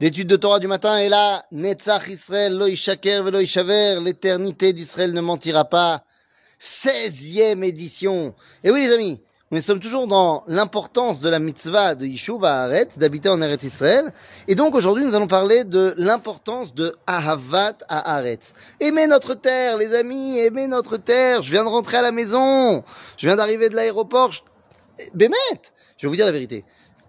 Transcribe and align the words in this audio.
d'études 0.00 0.28
de 0.28 0.36
Torah 0.36 0.58
du 0.58 0.68
matin 0.68 0.98
et 0.98 1.08
là, 1.08 1.44
Netzach 1.50 2.08
Israël, 2.08 2.56
lo 2.56 2.66
ishaker 2.66 3.22
velo 3.24 3.40
ishaver, 3.40 3.98
l'éternité 4.00 4.72
d'Israël 4.72 5.12
ne 5.12 5.20
mentira 5.20 5.64
pas. 5.64 6.04
16e 6.60 7.62
édition. 7.64 8.34
Et 8.64 8.70
oui 8.70 8.80
les 8.80 8.92
amis, 8.92 9.22
nous 9.50 9.60
sommes 9.60 9.80
toujours 9.80 10.06
dans 10.06 10.44
l'importance 10.46 11.20
de 11.20 11.28
la 11.28 11.38
mitzvah 11.38 11.94
de 11.94 12.04
Yishuv 12.04 12.44
Haaretz, 12.44 12.98
d'habiter 12.98 13.28
en 13.28 13.40
Eretz 13.40 13.64
Israël. 13.64 14.12
Et 14.46 14.54
donc 14.54 14.74
aujourd'hui, 14.74 15.04
nous 15.04 15.14
allons 15.14 15.26
parler 15.26 15.64
de 15.64 15.94
l'importance 15.96 16.74
de 16.74 16.94
Ahavat 17.06 17.78
Haaretz. 17.88 18.52
Aimer 18.80 19.06
notre 19.06 19.34
terre, 19.34 19.78
les 19.78 19.94
amis, 19.94 20.38
aimer 20.38 20.66
notre 20.66 20.96
terre. 20.96 21.42
Je 21.42 21.50
viens 21.50 21.64
de 21.64 21.68
rentrer 21.68 21.96
à 21.96 22.02
la 22.02 22.12
maison. 22.12 22.84
Je 23.16 23.26
viens 23.26 23.36
d'arriver 23.36 23.68
de 23.68 23.74
l'aéroport. 23.74 24.32
Je... 24.32 24.40
Bémet 25.14 25.36
Je 25.96 26.06
vais 26.06 26.08
vous 26.08 26.16
dire 26.16 26.26
la 26.26 26.32
vérité. 26.32 26.64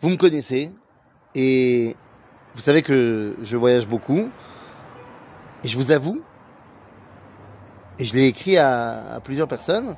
Vous 0.00 0.08
me 0.08 0.16
connaissez 0.16 0.72
et 1.34 1.96
vous 2.54 2.60
savez 2.60 2.82
que 2.82 3.36
je 3.42 3.56
voyage 3.56 3.86
beaucoup. 3.86 4.30
Et 5.64 5.68
je 5.68 5.76
vous 5.76 5.92
avoue, 5.92 6.20
et 7.98 8.04
je 8.04 8.14
l'ai 8.14 8.26
écrit 8.26 8.58
à, 8.58 9.20
plusieurs 9.22 9.46
personnes, 9.46 9.94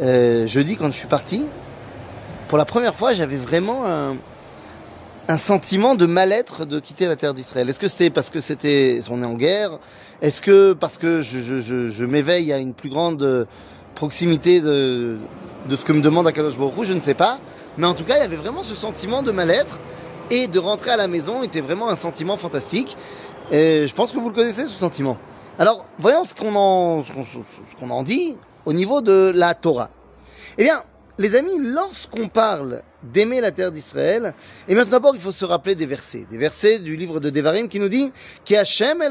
euh, 0.00 0.46
jeudi 0.46 0.76
quand 0.76 0.86
je 0.86 0.96
suis 0.96 1.08
parti, 1.08 1.46
pour 2.46 2.58
la 2.58 2.64
première 2.64 2.94
fois, 2.94 3.12
j'avais 3.12 3.36
vraiment 3.36 3.86
un, 3.86 5.36
sentiment 5.36 5.96
de 5.96 6.06
mal-être 6.06 6.64
de 6.64 6.78
quitter 6.78 7.06
la 7.06 7.16
terre 7.16 7.34
d'Israël. 7.34 7.68
Est-ce 7.68 7.80
que 7.80 7.88
c'était 7.88 8.10
parce 8.10 8.30
que 8.30 8.40
c'était, 8.40 9.00
on 9.10 9.20
est 9.22 9.26
en 9.26 9.34
guerre? 9.34 9.80
Est-ce 10.22 10.40
que 10.40 10.74
parce 10.74 10.96
que 10.96 11.22
je, 11.22 11.40
je, 11.40 11.60
je, 11.60 11.88
je 11.88 12.04
m'éveille 12.04 12.52
à 12.52 12.58
une 12.58 12.74
plus 12.74 12.90
grande 12.90 13.48
proximité 13.96 14.60
de, 14.60 15.16
de 15.68 15.76
ce 15.76 15.84
que 15.84 15.92
me 15.92 16.02
demande 16.02 16.28
Akadosh 16.28 16.56
Baruch 16.56 16.84
Je 16.84 16.92
ne 16.92 17.00
sais 17.00 17.14
pas. 17.14 17.40
Mais 17.78 17.86
en 17.86 17.94
tout 17.94 18.04
cas, 18.04 18.16
il 18.18 18.20
y 18.20 18.24
avait 18.24 18.36
vraiment 18.36 18.62
ce 18.62 18.76
sentiment 18.76 19.22
de 19.22 19.32
mal-être 19.32 19.78
et 20.30 20.46
de 20.46 20.58
rentrer 20.58 20.90
à 20.90 20.96
la 20.96 21.08
maison 21.08 21.42
était 21.42 21.60
vraiment 21.60 21.88
un 21.88 21.96
sentiment 21.96 22.36
fantastique. 22.36 22.96
Et 23.50 23.86
je 23.86 23.94
pense 23.94 24.12
que 24.12 24.18
vous 24.18 24.28
le 24.28 24.34
connaissez, 24.34 24.64
ce 24.64 24.78
sentiment. 24.78 25.18
Alors, 25.58 25.86
voyons 25.98 26.24
ce 26.24 26.34
qu'on 26.34 26.54
en, 26.56 27.04
ce 27.04 27.76
qu'on 27.78 27.90
en 27.90 28.02
dit 28.02 28.36
au 28.64 28.72
niveau 28.72 29.00
de 29.00 29.32
la 29.34 29.54
Torah. 29.54 29.90
Eh 30.58 30.64
bien, 30.64 30.82
les 31.18 31.36
amis, 31.36 31.58
lorsqu'on 31.60 32.28
parle 32.28 32.82
d'aimer 33.02 33.40
la 33.40 33.52
terre 33.52 33.70
d'Israël, 33.70 34.34
eh 34.66 34.74
bien, 34.74 34.84
tout 34.84 34.90
d'abord, 34.90 35.14
il 35.14 35.20
faut 35.20 35.32
se 35.32 35.44
rappeler 35.44 35.74
des 35.74 35.86
versets. 35.86 36.26
Des 36.30 36.38
versets 36.38 36.78
du 36.78 36.96
livre 36.96 37.20
de 37.20 37.30
Devarim 37.30 37.68
qui 37.68 37.78
nous 37.78 37.88
dit, 37.88 38.10
Hashem 38.50 39.04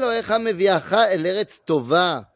tova. 1.64 2.28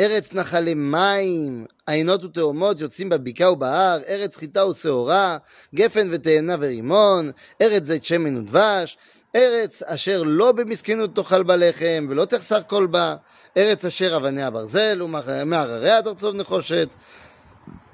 ארץ 0.00 0.34
נחלי 0.34 0.74
מים, 0.74 1.66
עיינות 1.86 2.24
ותאומות 2.24 2.80
יוצאים 2.80 3.08
בבקעה 3.08 3.52
ובהר, 3.52 4.00
ארץ 4.08 4.36
חיטה 4.36 4.66
ושעורה, 4.66 5.36
גפן 5.74 6.08
ותאנה 6.10 6.56
ורימון, 6.60 7.30
ארץ 7.60 7.84
זית 7.84 8.04
שמן 8.04 8.36
ודבש, 8.36 8.98
ארץ 9.36 9.82
אשר 9.82 10.22
לא 10.26 10.52
במסכנות 10.52 11.14
תאכל 11.14 11.42
בה 11.42 11.56
לחם, 11.56 12.06
ולא 12.10 12.24
תחסר 12.24 12.62
כל 12.62 12.86
בה, 12.86 13.16
ארץ 13.56 13.84
אשר 13.84 14.16
אבניה 14.16 14.50
ברזל, 14.50 15.02
ומהרריה 15.02 16.02
תרצוב 16.02 16.34
נחושת. 16.34 16.88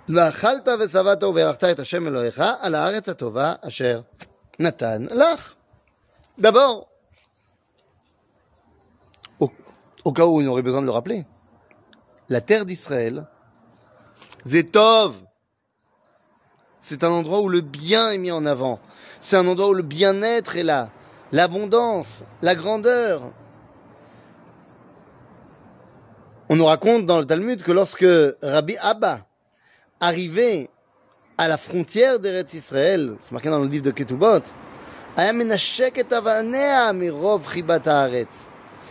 ואכלת 0.08 0.68
ושבעת 0.80 1.24
וברכת 1.24 1.64
את 1.64 1.80
השם 1.80 2.06
אלוהיך 2.06 2.42
על 2.60 2.74
הארץ 2.74 3.08
הטובה 3.08 3.54
אשר 3.60 4.00
נתן 4.58 5.02
לך. 5.10 5.54
D'abord, 6.40 6.86
au, 9.40 9.48
au 10.04 10.12
cas 10.12 10.24
où 10.24 10.42
on 10.42 10.46
aurait 10.46 10.62
besoin 10.62 10.80
de 10.80 10.86
le 10.86 10.90
rappeler, 10.90 11.22
la 12.28 12.40
terre 12.40 12.64
d'Israël, 12.64 13.26
Zetov, 14.46 15.14
c'est 16.80 17.02
un 17.02 17.10
endroit 17.10 17.40
où 17.40 17.48
le 17.48 17.62
bien 17.62 18.10
est 18.10 18.18
mis 18.18 18.30
en 18.30 18.44
avant. 18.44 18.78
C'est 19.20 19.36
un 19.36 19.46
endroit 19.46 19.68
où 19.68 19.74
le 19.74 19.82
bien-être 19.82 20.56
est 20.56 20.62
là, 20.62 20.90
l'abondance, 21.32 22.24
la 22.42 22.54
grandeur. 22.54 23.22
On 26.50 26.56
nous 26.56 26.66
raconte 26.66 27.06
dans 27.06 27.20
le 27.20 27.26
Talmud 27.26 27.62
que 27.62 27.72
lorsque 27.72 28.06
Rabbi 28.42 28.76
Abba 28.82 29.26
arrivait 29.98 30.68
à 31.38 31.48
la 31.48 31.56
frontière 31.56 32.20
d'Eretz 32.20 32.52
Israël, 32.52 33.16
c'est 33.20 33.32
marqué 33.32 33.48
dans 33.48 33.60
le 33.60 33.66
livre 33.66 33.84
de 33.84 33.90
Ketubot, 33.90 34.42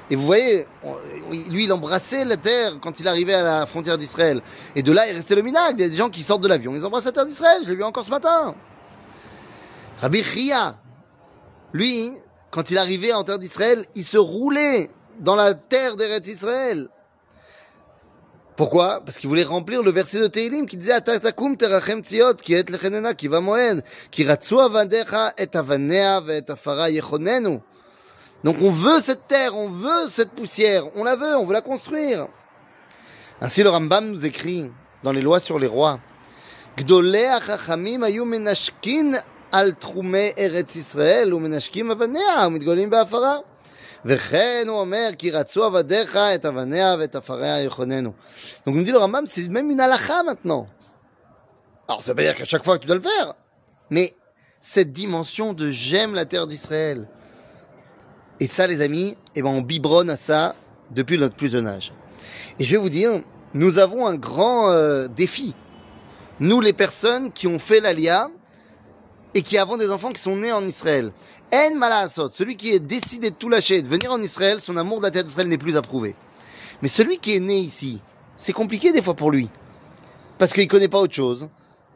et 0.10 0.16
vous 0.16 0.26
voyez, 0.26 0.68
lui, 1.50 1.64
il 1.64 1.74
embrassait 1.74 2.26
la 2.26 2.38
terre 2.38 2.78
quand 2.82 3.00
il 3.00 3.08
arrivait 3.08 3.34
à 3.34 3.42
la 3.42 3.66
frontière 3.66 3.98
d'Israël. 3.98 4.42
Et 4.76 4.84
de 4.84 4.92
là, 4.92 5.08
il 5.10 5.16
restait 5.16 5.36
le 5.36 5.42
minag. 5.42 5.76
Il 5.80 5.82
y 5.82 5.86
a 5.86 5.90
des 5.90 5.96
gens 5.96 6.10
qui 6.10 6.24
sortent 6.24 6.44
de 6.44 6.48
l'avion, 6.48 6.76
ils 6.76 6.86
embrassent 6.86 7.06
la 7.06 7.12
terre 7.12 7.26
d'Israël. 7.26 7.62
Je 7.64 7.70
l'ai 7.70 7.76
vu 7.76 7.84
encore 7.84 8.06
ce 8.06 8.10
matin. 8.10 8.56
Rabbi 10.02 10.24
Chia, 10.24 10.78
lui, 11.72 12.12
quand 12.52 12.70
il 12.70 12.78
arrivait 12.78 13.14
en 13.14 13.24
terre 13.24 13.40
d'Israël, 13.40 13.86
il 13.96 14.04
se 14.04 14.18
roulait 14.18 14.90
dans 15.20 15.36
la 15.36 15.54
terre 15.54 15.96
d'Eretz 15.96 16.28
Israël. 16.28 16.90
Pourquoi? 18.56 19.02
Parce 19.04 19.18
qu'il 19.18 19.30
voulait 19.30 19.44
remplir 19.44 19.82
le 19.82 19.90
verset 19.90 20.20
de 20.20 20.28
Teilim 20.28 20.68
qui 20.68 20.78
disait 20.78 20.94
Atatakum 20.94 21.58
terachem 21.58 22.04
tziot 22.04 22.38
ki 22.38 22.54
et 22.54 22.70
lechenena 22.70 23.16
ki 23.18 23.32
va 23.34 23.42
moed 23.42 23.82
ki 24.14 24.28
ratzu 24.30 24.60
avadecha 24.62 25.34
et 25.42 25.56
avanea 25.58 26.22
et 26.30 26.52
afara 26.54 26.92
yechonenu 26.92 27.58
donc 28.45 28.57
on 28.63 28.71
veut 28.71 29.01
cette 29.01 29.27
terre, 29.27 29.57
on 29.57 29.69
veut 29.69 30.09
cette 30.09 30.31
poussière, 30.31 30.85
on 30.95 31.05
la 31.05 31.17
veut, 31.17 31.37
on 31.37 31.45
veut 31.45 31.55
la 31.55 31.61
construire. 31.61 32.29
Ainsi 33.41 33.63
le 33.63 33.71
Rambam 33.71 34.11
nous 34.11 34.25
écrit 34.27 34.71
dans 35.03 35.13
les 35.13 35.23
lois 35.23 35.41
sur 35.41 35.59
les 35.59 35.67
rois. 35.67 36.01
Gdolei 36.77 37.27
achachamim 37.27 38.03
ayu 38.05 38.25
menashkin 38.25 39.19
al 39.51 39.75
trume 39.77 40.33
eretz 40.37 40.77
Israël 40.77 41.33
umenashkim 41.35 41.91
avanea 41.91 42.47
umidgolim 42.47 42.91
be'afara. 42.91 43.43
וכן 44.05 44.65
הוא 44.69 44.81
אומר, 44.81 45.11
כי 45.19 45.31
רצו 45.31 45.65
עבדיך 45.65 46.17
את 46.17 46.47
אבניה 46.47 46.97
ואת 46.99 47.17
עפריה 47.17 47.63
יחוננו. 47.63 48.13
Donc 48.65 48.75
nous 48.77 48.85
dit 48.85 48.93
le 48.93 48.99
Rambam, 48.99 49.27
c'est 49.27 49.49
même 49.49 49.71
une 49.71 49.81
halakha 49.81 50.23
maintenant. 50.23 50.69
Alors 51.89 52.03
ça 52.03 52.13
veut 52.13 52.17
pas 52.17 52.23
dire 52.23 52.37
qu'à 52.37 52.45
chaque 52.45 52.65
fois 52.65 52.77
que 52.77 52.83
tu 52.83 52.87
dois 52.87 52.97
le 52.97 53.03
faire, 53.03 53.35
mais 53.91 54.15
cette 54.61 54.93
dimension 54.93 55.53
de 55.53 55.71
j'aime 55.71 56.15
la 56.15 56.27
terre 56.27 56.47
d'Israël, 56.47 57.09
et 58.44 58.48
ça, 58.48 58.68
les 58.68 58.82
amis, 58.82 59.16
eh 59.36 59.42
ben, 59.42 59.52
on 59.52 59.62
biberonne 59.62 60.10
à 60.10 60.18
ça 60.18 60.54
depuis 60.92 61.18
notre 61.18 61.34
plus 61.34 61.50
jeune 61.50 61.66
âge. 61.66 61.94
Et 62.60 62.66
je 62.66 62.72
vais 62.72 62.78
vous 62.78 62.90
dire, 62.90 63.22
nous 63.54 63.80
avons 63.80 64.06
un 64.06 64.16
grand 64.16 64.70
euh, 64.70 65.08
défi. 65.08 65.56
Nous, 66.42 66.60
les 66.60 66.74
personnes 66.74 67.32
qui 67.32 67.48
ont 67.48 67.58
fait 67.58 67.80
l'Alia 67.80 68.30
et 69.34 69.44
qui 69.44 69.58
avons 69.58 69.78
des 69.78 69.92
enfants 69.92 70.12
qui 70.12 70.22
sont 70.22 70.36
nés 70.36 70.52
en 70.52 70.68
Israël. 70.68 71.14
En 71.54 71.76
malasot, 71.76 72.32
celui 72.34 72.58
qui 72.58 72.72
est 72.72 72.82
décidé 72.82 73.30
de 73.30 73.36
tout 73.36 73.48
lâcher, 73.48 73.82
de 73.82 73.88
venir 73.88 74.12
en 74.12 74.22
Israël, 74.22 74.60
son 74.60 74.76
amour 74.76 75.00
de 75.00 75.06
la 75.06 75.24
d'Israël 75.24 75.48
n'est 75.48 75.58
plus 75.58 75.78
approuvé. 75.78 76.14
Mais 76.82 76.90
celui 76.90 77.20
qui 77.20 77.38
est 77.38 77.40
né 77.40 77.60
ici, 77.60 78.02
c'est 78.36 78.52
compliqué 78.52 78.92
des 78.92 79.02
fois 79.02 79.14
pour 79.14 79.32
lui. 79.32 79.50
Parce 80.38 80.52
qu'il 80.52 80.68
connaît 80.68 80.90
pas 80.90 81.00
autre 81.00 81.16
chose. 81.16 81.48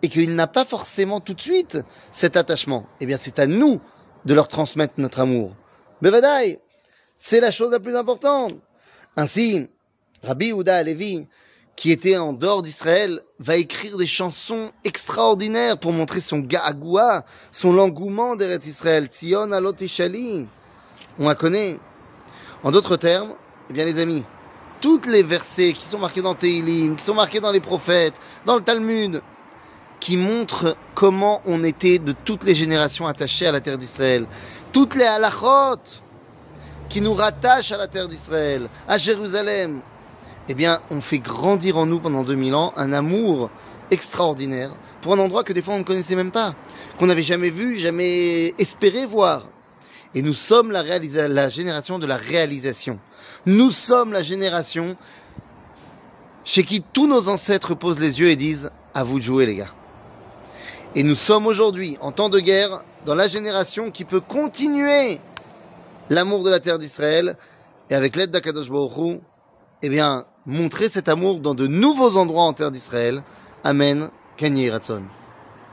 Et 0.02 0.08
qu'il 0.08 0.34
n'a 0.34 0.48
pas 0.48 0.64
forcément 0.64 1.20
tout 1.20 1.34
de 1.34 1.42
suite 1.42 1.78
cet 2.10 2.38
attachement. 2.38 2.86
Eh 3.02 3.06
bien, 3.06 3.18
c'est 3.20 3.38
à 3.38 3.48
nous 3.48 3.82
de 4.24 4.34
leur 4.34 4.48
transmettre 4.48 4.94
notre 4.96 5.20
amour. 5.20 5.54
Bevadaï, 6.02 6.60
c'est 7.18 7.40
la 7.40 7.52
chose 7.52 7.72
la 7.72 7.80
plus 7.80 7.96
importante. 7.96 8.54
Ainsi, 9.16 9.68
Rabbi 10.24 10.54
Ouda 10.54 10.76
Alevi, 10.76 11.28
qui 11.76 11.92
était 11.92 12.18
en 12.18 12.34
dehors 12.34 12.62
d'Israël, 12.62 13.22
va 13.40 13.56
écrire 13.56 13.98
des 13.98 14.08
chansons 14.08 14.72
extraordinaires 14.84 15.80
pour 15.80 15.94
montrer 15.94 16.20
son 16.20 16.40
ga'agoua, 16.40 17.24
son 17.52 17.78
engouement 17.78 18.36
d'Eret 18.36 18.60
Israël. 18.66 19.06
Tzion 19.08 19.52
alot 19.52 19.76
On 21.20 21.28
la 21.28 21.36
connaît. 21.36 21.80
En 22.64 22.72
d'autres 22.72 22.98
termes, 22.98 23.34
eh 23.70 23.74
bien 23.74 23.86
les 23.86 24.00
amis, 24.00 24.24
toutes 24.82 25.06
les 25.06 25.24
versets 25.24 25.74
qui 25.74 25.88
sont 25.88 26.00
marqués 26.00 26.22
dans 26.22 26.36
Teilim, 26.36 26.96
qui 26.96 27.04
sont 27.04 27.14
marqués 27.14 27.40
dans 27.40 27.52
les 27.52 27.62
prophètes, 27.62 28.16
dans 28.46 28.56
le 28.56 28.62
Talmud, 28.62 29.22
qui 30.08 30.16
montrent 30.16 30.78
comment 30.96 31.42
on 31.46 31.66
était 31.66 32.00
de 32.00 32.14
toutes 32.14 32.46
les 32.46 32.56
générations 32.56 33.08
attachés 33.08 33.46
à 33.46 33.52
la 33.52 33.60
terre 33.60 33.78
d'Israël. 33.78 34.26
Toutes 34.72 34.96
les 34.96 35.04
halachot 35.04 35.82
qui 36.88 37.02
nous 37.02 37.14
rattachent 37.14 37.74
à 37.74 37.78
la 37.78 37.88
terre 37.88 38.08
d'Israël, 38.08 38.70
à 38.88 38.98
Jérusalem. 38.98 39.82
Eh 40.48 40.54
bien, 40.54 40.80
on 40.92 41.02
fait 41.02 41.20
grandir 41.20 41.76
en 41.76 41.86
nous 41.86 42.00
pendant 42.00 42.24
2000 42.24 42.56
ans 42.56 42.72
un 42.78 42.94
amour 42.94 43.50
extraordinaire 43.92 44.72
pour 45.02 45.12
un 45.12 45.20
endroit 45.20 45.44
que 45.44 45.52
des 45.52 45.62
fois 45.62 45.74
on 45.74 45.80
ne 45.80 45.84
connaissait 45.84 46.16
même 46.16 46.32
pas, 46.32 46.56
qu'on 46.98 47.08
n'avait 47.08 47.22
jamais 47.22 47.50
vu, 47.50 47.78
jamais 47.78 48.54
espéré 48.60 49.06
voir. 49.06 49.44
Et 50.16 50.22
nous 50.22 50.32
sommes 50.32 50.72
la 50.72 51.50
génération 51.50 52.00
de 52.00 52.08
la 52.08 52.16
réalisation. 52.16 52.98
Nous 53.46 53.72
sommes 53.72 54.14
la 54.14 54.22
génération 54.22 54.96
chez 56.46 56.64
qui 56.64 56.82
tous 56.82 57.08
nos 57.08 57.28
ancêtres 57.28 57.76
posent 57.76 58.00
les 58.00 58.22
yeux 58.22 58.30
et 58.30 58.38
disent 58.38 58.72
à 58.94 59.04
vous 59.04 59.20
de 59.20 59.24
jouer 59.26 59.46
les 59.46 59.56
gars. 59.56 59.74
Et 60.96 61.04
nous 61.04 61.16
sommes 61.16 61.46
aujourd'hui, 61.46 61.98
en 62.02 62.12
temps 62.12 62.30
de 62.30 62.40
guerre, 62.40 62.84
dans 63.06 63.16
la 63.16 63.28
génération 63.28 63.92
qui 63.92 64.06
peut 64.06 64.20
continuer 64.20 65.20
l'amour 66.10 66.44
de 66.44 66.50
la 66.50 66.60
terre 66.60 66.80
d'Israël 66.80 67.38
et 67.90 67.96
avec 67.96 68.16
l'aide 68.16 68.32
d'Akadosh 68.32 68.70
Baruch 68.70 69.20
eh 69.84 69.90
bien, 69.90 70.26
montrer 70.46 70.90
cet 70.90 71.08
amour 71.08 71.40
dans 71.40 71.54
de 71.54 71.68
nouveaux 71.68 72.18
endroits 72.18 72.44
en 72.44 72.54
terre 72.54 72.72
d'Israël. 72.72 73.22
Amen. 73.64 74.10
Kanye 74.38 74.70
Ratson. 74.70 75.04